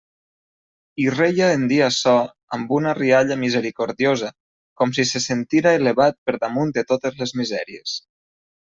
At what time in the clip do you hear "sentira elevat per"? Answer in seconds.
5.31-6.39